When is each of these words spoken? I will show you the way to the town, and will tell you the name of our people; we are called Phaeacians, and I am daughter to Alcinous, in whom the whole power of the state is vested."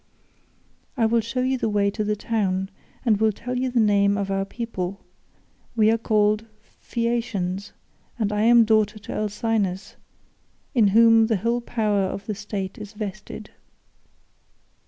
I 0.97 1.05
will 1.05 1.19
show 1.21 1.41
you 1.41 1.59
the 1.59 1.69
way 1.69 1.91
to 1.91 2.03
the 2.03 2.15
town, 2.15 2.71
and 3.05 3.21
will 3.21 3.31
tell 3.31 3.55
you 3.55 3.69
the 3.69 3.79
name 3.79 4.17
of 4.17 4.31
our 4.31 4.45
people; 4.45 5.05
we 5.75 5.91
are 5.91 5.97
called 5.99 6.47
Phaeacians, 6.79 7.71
and 8.17 8.33
I 8.33 8.41
am 8.41 8.65
daughter 8.65 8.97
to 8.97 9.13
Alcinous, 9.13 9.97
in 10.73 10.87
whom 10.87 11.27
the 11.27 11.37
whole 11.37 11.61
power 11.61 12.01
of 12.05 12.25
the 12.25 12.33
state 12.33 12.79
is 12.79 12.93
vested." 12.93 13.51